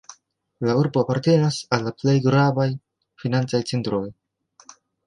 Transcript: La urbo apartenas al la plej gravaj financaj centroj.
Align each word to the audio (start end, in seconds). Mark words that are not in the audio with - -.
La 0.67 0.77
urbo 0.83 1.03
apartenas 1.05 1.59
al 1.77 1.85
la 1.89 1.93
plej 2.01 2.17
gravaj 2.27 2.69
financaj 3.27 3.65
centroj. 3.75 4.05